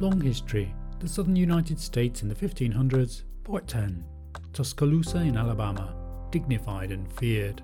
[0.00, 4.02] Long History The Southern United States in the 1500s, Part 10
[4.54, 5.94] Tuscaloosa in Alabama
[6.30, 7.60] Dignified and Feared.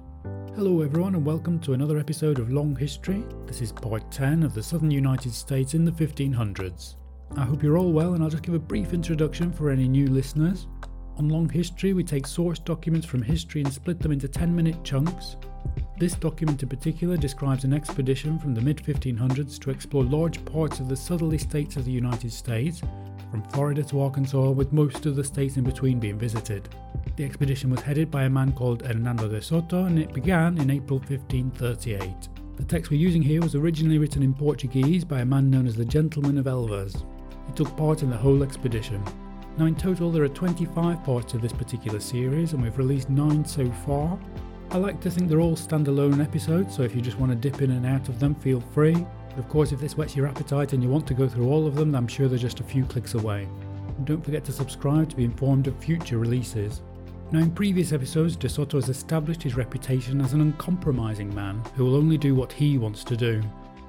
[0.54, 3.24] Hello, everyone, and welcome to another episode of Long History.
[3.46, 6.96] This is Part 10 of the Southern United States in the 1500s.
[7.38, 10.06] I hope you're all well, and I'll just give a brief introduction for any new
[10.06, 10.66] listeners.
[11.16, 14.84] On Long History, we take source documents from history and split them into 10 minute
[14.84, 15.36] chunks.
[15.98, 20.78] This document in particular describes an expedition from the mid 1500s to explore large parts
[20.78, 22.82] of the southerly states of the United States,
[23.30, 26.68] from Florida to Arkansas, with most of the states in between being visited.
[27.16, 30.70] The expedition was headed by a man called Hernando de Soto and it began in
[30.70, 32.28] April 1538.
[32.58, 35.76] The text we're using here was originally written in Portuguese by a man known as
[35.76, 37.06] the Gentleman of Elvas.
[37.46, 39.02] He took part in the whole expedition.
[39.56, 43.46] Now, in total, there are 25 parts of this particular series, and we've released 9
[43.46, 44.18] so far.
[44.70, 47.62] I like to think they're all standalone episodes, so if you just want to dip
[47.62, 49.06] in and out of them, feel free.
[49.30, 51.66] But of course, if this whets your appetite and you want to go through all
[51.66, 53.48] of them, I'm sure they're just a few clicks away.
[53.96, 56.82] And don't forget to subscribe to be informed of future releases.
[57.30, 61.84] Now, in previous episodes, De Soto has established his reputation as an uncompromising man who
[61.84, 63.42] will only do what he wants to do.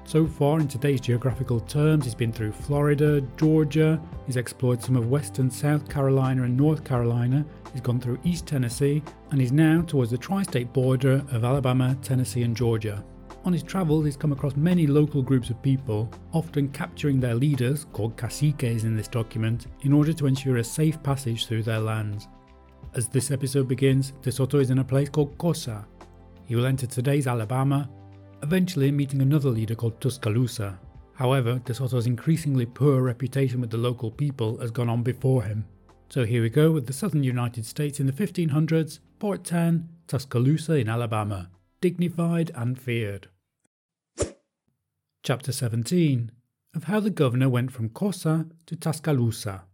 [0.08, 5.10] So far, in today's geographical terms, he's been through Florida, Georgia, he's explored some of
[5.10, 10.10] western South Carolina and North Carolina, he's gone through East Tennessee, and he's now towards
[10.10, 13.04] the tri state border of Alabama, Tennessee, and Georgia.
[13.44, 17.84] On his travels, he's come across many local groups of people, often capturing their leaders,
[17.92, 22.28] called caciques in this document, in order to ensure a safe passage through their lands.
[22.94, 25.86] As this episode begins, De Soto is in a place called Cosa.
[26.46, 27.90] He will enter today's Alabama
[28.42, 30.78] eventually meeting another leader called Tuscaloosa.
[31.14, 35.66] However, De Soto's increasingly poor reputation with the local people has gone on before him.
[36.10, 40.74] So here we go with the southern United States in the 1500s, Port 10, Tuscaloosa
[40.74, 41.50] in Alabama,
[41.80, 43.28] dignified and feared.
[45.22, 46.30] Chapter 17
[46.74, 49.64] of how the governor went from Cosa to Tuscaloosa.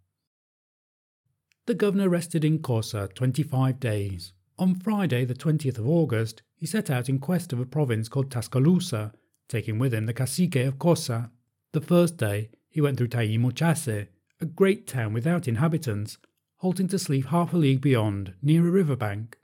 [1.66, 4.32] The governor rested in Cosa 25 days.
[4.56, 8.30] On Friday, the 20th of August, he set out in quest of a province called
[8.30, 9.12] Tuscaloosa,
[9.48, 11.32] taking with him the cacique of Cosa.
[11.72, 14.06] The first day, he went through Taimochase,
[14.40, 16.18] a great town without inhabitants,
[16.58, 19.38] halting to sleep half a league beyond, near a river bank.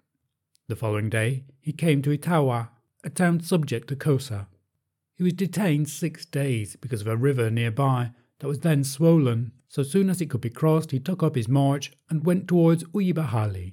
[0.69, 2.69] The following day, he came to Itawa,
[3.03, 4.47] a town subject to Cosa.
[5.17, 9.51] He was detained six days because of a river nearby that was then swollen.
[9.67, 12.85] So soon as it could be crossed, he took up his march and went towards
[12.85, 13.73] Uyibahali.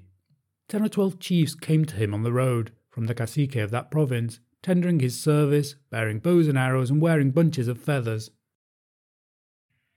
[0.67, 3.89] Ten or twelve chiefs came to him on the road from the cacique of that
[3.89, 8.31] province, tendering his service, bearing bows and arrows, and wearing bunches of feathers.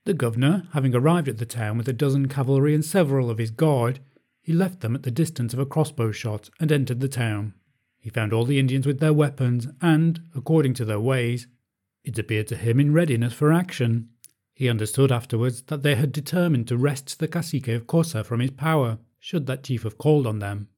[0.04, 3.50] The governor, having arrived at the town with a dozen cavalry and several of his
[3.50, 4.00] guard,
[4.40, 7.54] he left them at the distance of a crossbow shot and entered the town.
[7.98, 11.46] He found all the Indians with their weapons, and, according to their ways,
[12.04, 14.08] it appeared to him in readiness for action.
[14.54, 18.52] He understood afterwards that they had determined to wrest the cacique of Cosa from his
[18.52, 20.68] power, should that chief have called on them.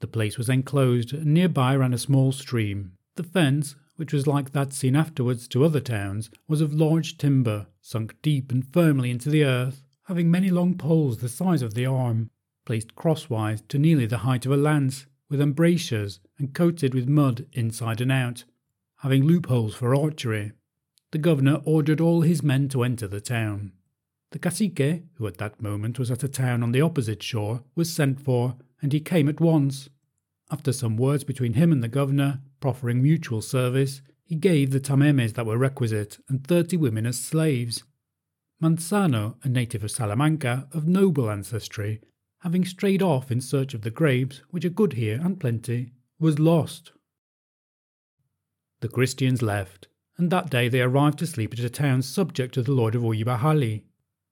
[0.00, 2.92] The place was enclosed, and nearby ran a small stream.
[3.16, 7.66] The fence, which was like that seen afterwards to other towns, was of large timber,
[7.80, 11.86] sunk deep and firmly into the earth, having many long poles the size of the
[11.86, 12.30] arm,
[12.66, 17.46] placed crosswise to nearly the height of a lance, with embrasures and coated with mud
[17.52, 18.44] inside and out,
[18.98, 20.52] having loopholes for archery.
[21.12, 23.72] The governor ordered all his men to enter the town.
[24.32, 27.92] The cacique, who at that moment was at a town on the opposite shore, was
[27.92, 29.88] sent for, and he came at once.
[30.50, 35.34] After some words between him and the governor, proffering mutual service, he gave the tamemes
[35.34, 37.84] that were requisite and thirty women as slaves.
[38.62, 42.00] Manzano, a native of Salamanca of noble ancestry,
[42.40, 46.38] having strayed off in search of the grapes, which are good here and plenty, was
[46.38, 46.92] lost.
[48.80, 49.88] The Christians left,
[50.18, 53.02] and that day they arrived to sleep at a town subject to the lord of
[53.02, 53.82] Uyibahali,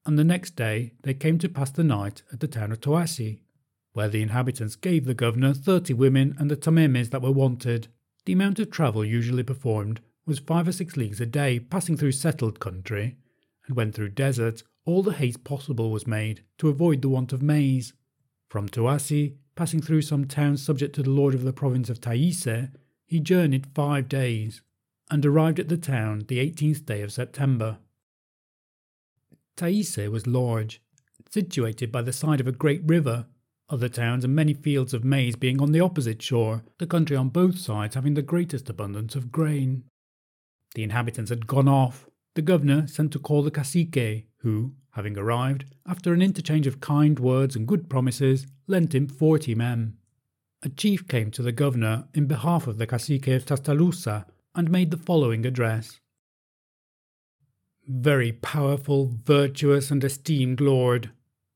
[0.06, 3.40] and the next day they came to pass the night at the town of Toasi,
[3.92, 7.88] where the inhabitants gave the governor thirty women and the tamemes that were wanted.
[8.26, 12.12] The amount of travel usually performed was five or six leagues a day, passing through
[12.12, 13.16] settled country,
[13.66, 17.42] and when through desert, all the haste possible was made to avoid the want of
[17.42, 17.92] maize.
[18.48, 22.70] From Toasi, passing through some towns subject to the lord of the province of Taise,
[23.06, 24.62] he journeyed five days,
[25.10, 27.78] and arrived at the town the eighteenth day of September.
[29.56, 30.82] Taise was large,
[31.30, 33.26] situated by the side of a great river,
[33.68, 37.28] other towns and many fields of maize being on the opposite shore, the country on
[37.28, 39.84] both sides having the greatest abundance of grain.
[40.74, 42.06] The inhabitants had gone off.
[42.34, 47.18] The governor sent to call the cacique, who, having arrived, after an interchange of kind
[47.18, 49.96] words and good promises, lent him forty men.
[50.62, 54.90] A chief came to the governor in behalf of the cacique of Tuscaloosa and made
[54.90, 56.00] the following address
[57.86, 61.10] very powerful, virtuous, and esteemed lord.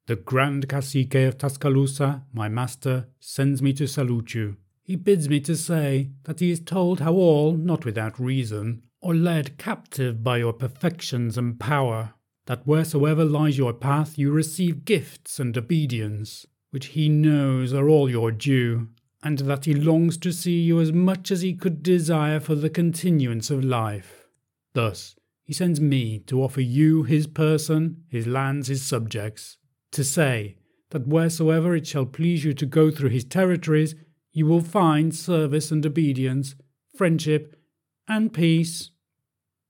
[0.07, 4.57] The Grand Cacique of Tascalausa, my master, sends me to salute you.
[4.83, 9.15] He bids me to say that he is told how all, not without reason, are
[9.15, 12.15] led captive by your perfections and power,
[12.47, 18.09] that wheresoever lies your path you receive gifts and obedience, which he knows are all
[18.09, 18.89] your due,
[19.23, 22.71] and that he longs to see you as much as he could desire for the
[22.71, 24.27] continuance of life.
[24.73, 25.17] Thus,
[25.49, 29.57] he sends me to offer you his person, his lands, his subjects,
[29.91, 30.59] to say
[30.91, 33.95] that wheresoever it shall please you to go through his territories,
[34.31, 36.55] you will find service and obedience,
[36.95, 37.59] friendship,
[38.07, 38.91] and peace.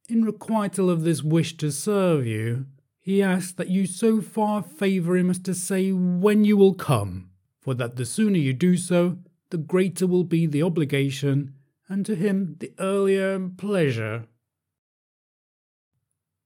[0.09, 2.67] In requital of this wish to serve you,
[2.99, 7.31] he asks that you so far favour him as to say when you will come,
[7.61, 9.19] for that the sooner you do so,
[9.51, 11.55] the greater will be the obligation,
[11.89, 14.25] and to him the earlier pleasure.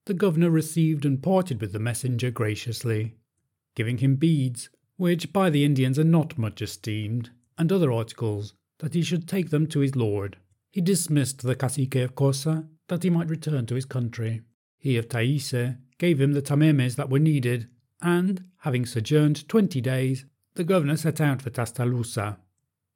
[0.05, 3.15] The governor received and parted with the messenger graciously,
[3.75, 8.93] giving him beads, which by the Indians are not much esteemed, and other articles, that
[8.93, 10.37] he should take them to his lord.
[10.71, 14.41] He dismissed the cacique of Cosa, that he might return to his country.
[14.77, 17.69] He of Taise gave him the tamemes that were needed,
[18.01, 20.25] and, having sojourned twenty days,
[20.55, 22.37] the governor set out for Tascalausa.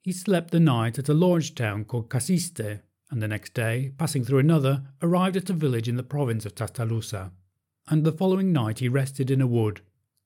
[0.02, 4.24] He slept the night at a large town called Casiste, and the next day, passing
[4.24, 7.32] through another, arrived at a village in the province of Tascalausa.
[7.88, 9.80] And the following night he rested in a wood,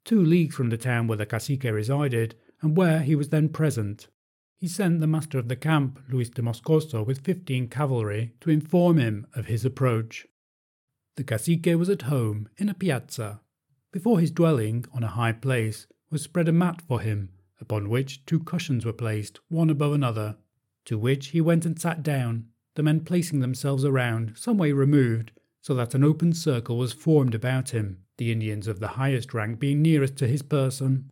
[0.04, 4.08] two leagues from the town where the cacique resided, and where he was then present.
[4.56, 8.98] He sent the master of the camp, Luis de Moscoso, with fifteen cavalry to inform
[8.98, 10.26] him of his approach.
[11.16, 13.40] The cacique was at home in a piazza.
[13.92, 17.30] Before his dwelling, on a high place, was spread a mat for him,
[17.60, 20.36] upon which two cushions were placed, one above another,
[20.84, 25.32] to which he went and sat down, the men placing themselves around, some way removed,
[25.60, 29.58] so that an open circle was formed about him, the Indians of the highest rank
[29.58, 31.10] being nearest to his person.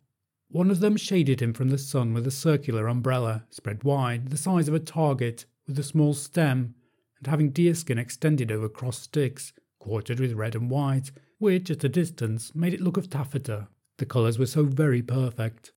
[0.49, 4.37] One of them shaded him from the sun with a circular umbrella, spread wide, the
[4.37, 6.75] size of a target, with a small stem,
[7.17, 11.89] and having deerskin extended over crossed sticks, quartered with red and white, which at a
[11.89, 13.67] distance made it look of taffeta.
[13.97, 15.71] The colours were so very perfect.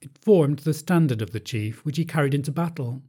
[0.00, 3.02] It formed the standard of the chief, which he carried into battle.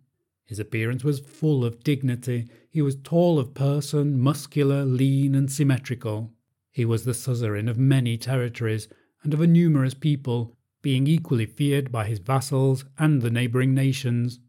[0.46, 2.50] His appearance was full of dignity.
[2.70, 6.34] He was tall of person, muscular, lean, and symmetrical.
[6.72, 8.88] He was the suzerain of many territories
[9.24, 14.40] and of a numerous people, being equally feared by his vassals and the neighbouring nations.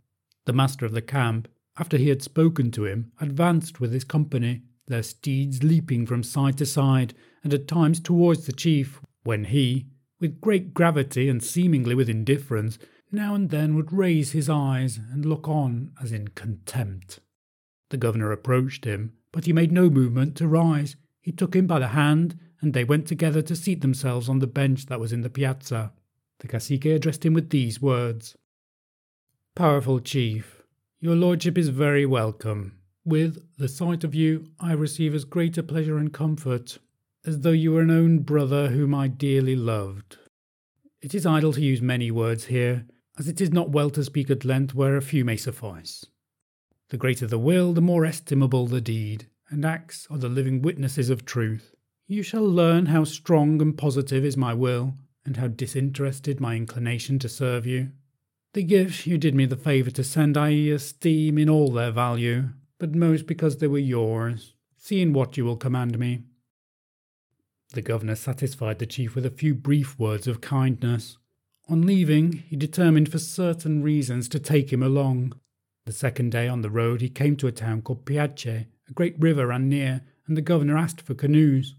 [0.45, 1.49] The master of the camp,
[1.79, 6.59] after he had spoken to him, advanced with his company, their steeds leaping from side
[6.59, 9.87] to side, and at times towards the chief, when he,
[10.21, 12.79] with great gravity and seemingly with indifference,
[13.13, 17.21] now and then would raise his eyes and look on as in contempt.
[17.91, 20.97] The governor approached him, but he made no movement to rise.
[21.21, 24.47] He took him by the hand, and they went together to seat themselves on the
[24.47, 25.93] bench that was in the piazza.
[26.39, 28.37] The cacique addressed him with these words
[29.55, 30.63] Powerful chief,
[31.01, 32.79] your lordship is very welcome.
[33.05, 36.79] With the sight of you, I receive as great a pleasure and comfort
[37.25, 40.19] as though you were an own brother whom I dearly loved.
[41.01, 42.87] It is idle to use many words here,
[43.19, 46.07] as it is not well to speak at length where a few may suffice.
[46.89, 51.11] The greater the will, the more estimable the deed, and acts are the living witnesses
[51.11, 51.75] of truth.
[52.07, 54.95] You shall learn how strong and positive is my will,
[55.25, 57.93] and how disinterested my inclination to serve you.
[58.55, 62.51] The gifts you did me the favour to send I esteem in all their value,
[62.79, 66.25] but most because they were yours, seeing what you will command me.
[67.73, 71.17] The governor satisfied the chief with a few brief words of kindness,
[71.69, 75.33] on leaving, he determined for certain reasons to take him along.
[75.87, 78.67] The second day on the road, he came to a town called Piache.
[78.89, 81.75] A great river ran near, and the governor asked for canoes.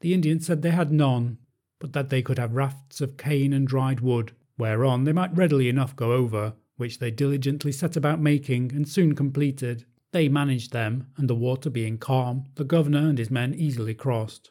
[0.00, 1.38] The Indians said they had none,
[1.78, 5.68] but that they could have rafts of cane and dried wood, whereon they might readily
[5.68, 9.84] enough go over, which they diligently set about making and soon completed.
[10.12, 14.50] They managed them, and the water being calm, the governor and his men easily crossed.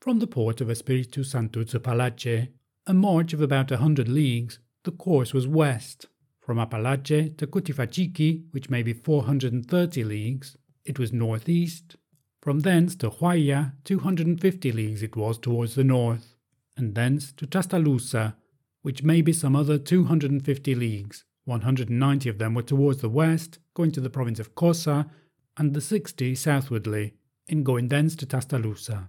[0.00, 2.48] From the port of Espiritu Santo to Apalache,
[2.86, 6.06] a march of about a hundred leagues, the course was west.
[6.40, 11.96] From Apalache to Cutifachiqui, which may be 430 leagues, it was northeast.
[12.42, 16.34] From thence to Huaya, 250 leagues it was towards the north,
[16.76, 18.34] and thence to Tascalausa,
[18.82, 21.24] which may be some other 250 leagues.
[21.46, 25.10] 190 of them were towards the west, going to the province of Cosa,
[25.56, 27.14] and the 60 southwardly,
[27.48, 29.08] in going thence to Tascalausa.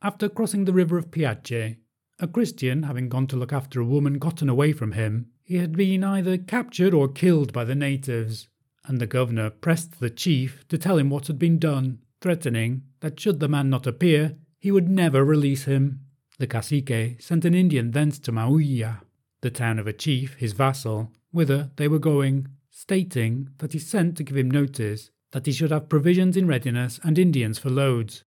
[0.00, 1.76] After crossing the river of Piache,
[2.20, 5.76] a Christian having gone to look after a woman gotten away from him, he had
[5.76, 8.48] been either captured or killed by the natives,
[8.84, 11.98] and the governor pressed the chief to tell him what had been done.
[12.20, 16.00] threatening that should the man not appear, he would never release him.
[16.38, 19.02] The cacique sent an Indian thence to Maulla,
[19.40, 24.16] the town of a chief, his vassal, whither they were going, stating that he sent
[24.16, 28.24] to give him notice that he should have provisions in readiness and Indians for loads,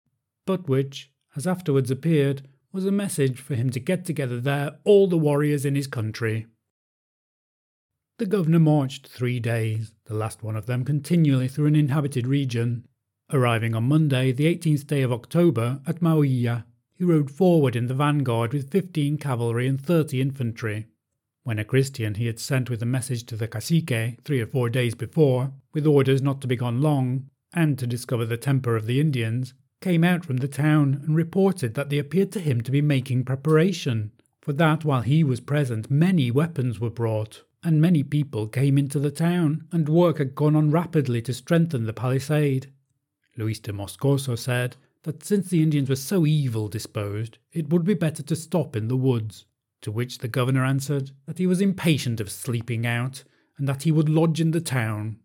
[0.47, 5.07] but which, as afterwards appeared, was a message for him to get together there all
[5.07, 6.47] the warriors in his country.
[8.19, 12.87] The governor marched three days, the last one of them continually through an inhabited region.
[13.33, 16.65] Arriving on Monday, the 18th day of October, at Maulla,
[16.97, 20.87] he rode forward in the vanguard with 15 cavalry and 30 infantry.
[21.43, 24.69] When a Christian he had sent with a message to the cacique three or four
[24.69, 28.87] days before, with orders not to be gone long, and to discover the temper of
[28.87, 32.71] the Indians, came out from the town and reported that they appeared to him to
[32.71, 34.11] be making preparation,
[34.41, 38.99] for that while he was present many weapons were brought and many people came into
[38.99, 42.71] the town, and work had gone on rapidly to strengthen the palisade.
[43.37, 47.95] Luis de Moscoso said that since the Indians were so evil disposed, it would be
[47.95, 49.45] better to stop in the woods,
[49.83, 53.25] to which the governor answered that he was impatient of sleeping out,
[53.59, 55.19] and that he would lodge in the town.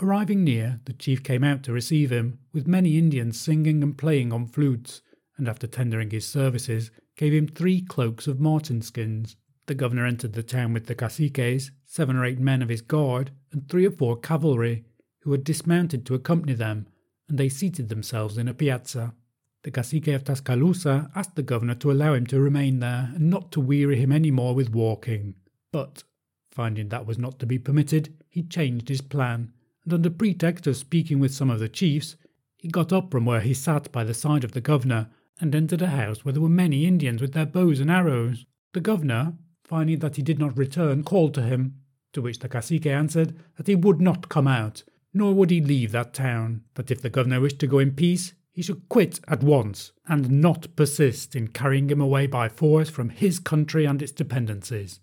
[0.00, 4.30] Arriving near, the chief came out to receive him, with many Indians singing and playing
[4.30, 5.00] on flutes,
[5.38, 9.36] and after tendering his services, gave him three cloaks of marten skins.
[9.66, 13.30] The governor entered the town with the caciques, seven or eight men of his guard,
[13.52, 14.84] and three or four cavalry,
[15.20, 16.86] who had dismounted to accompany them,
[17.28, 19.14] and they seated themselves in a piazza.
[19.62, 23.50] The cacique of Tascalausa asked the governor to allow him to remain there and not
[23.52, 25.34] to weary him any more with walking.
[25.72, 26.04] But,
[26.50, 29.52] finding that was not to be permitted, he changed his plan,
[29.86, 32.16] and under pretext of speaking with some of the chiefs,
[32.58, 35.08] he got up from where he sat by the side of the governor
[35.40, 38.44] and entered a house where there were many Indians with their bows and arrows.
[38.74, 39.34] The governor,
[39.66, 41.74] Finding that he did not return, called to him,
[42.12, 45.90] to which the cacique answered that he would not come out, nor would he leave
[45.90, 49.42] that town, that if the governor wished to go in peace, he should quit at
[49.42, 54.12] once, and not persist in carrying him away by force from his country and its
[54.12, 55.00] dependencies.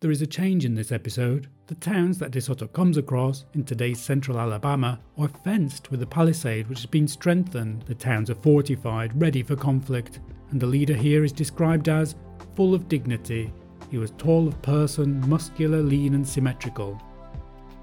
[0.00, 1.48] There is a change in this episode.
[1.66, 6.06] The towns that De Soto comes across in today's central Alabama are fenced with a
[6.06, 7.82] palisade which has been strengthened.
[7.82, 10.20] The towns are fortified, ready for conflict,
[10.52, 12.14] and the leader here is described as
[12.56, 13.52] full of dignity.
[13.90, 16.98] He was tall of person, muscular, lean, and symmetrical.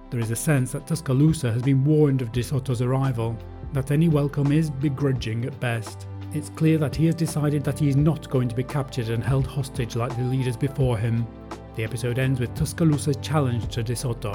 [0.10, 3.38] There is a sense that Tuscaloosa has been warned of De Soto's arrival,
[3.74, 6.08] that any welcome is begrudging at best.
[6.34, 9.24] It's clear that he has decided that he is not going to be captured and
[9.24, 11.28] held hostage like the leaders before him.
[11.78, 14.34] The episode ends with Tuscaloosa's challenge to De Soto,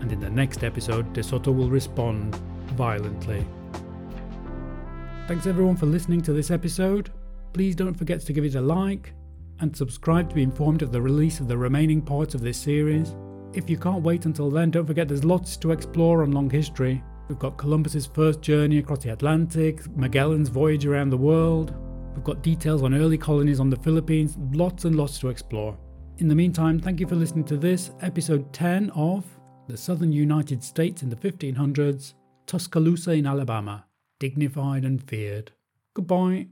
[0.00, 2.36] and in the next episode, De Soto will respond
[2.76, 3.44] violently.
[5.26, 7.10] Thanks everyone for listening to this episode.
[7.52, 9.12] Please don't forget to give it a like,
[9.58, 13.16] and subscribe to be informed of the release of the remaining parts of this series.
[13.54, 17.02] If you can't wait until then, don't forget there's lots to explore on Long History.
[17.26, 21.74] We've got Columbus's first journey across the Atlantic, Magellan's voyage around the world.
[22.14, 25.76] We've got details on early colonies on the Philippines, lots and lots to explore.
[26.18, 29.24] In the meantime, thank you for listening to this, episode 10 of
[29.66, 32.14] The Southern United States in the 1500s,
[32.46, 33.86] Tuscaloosa in Alabama,
[34.20, 35.50] dignified and feared.
[35.92, 36.46] Goodbye.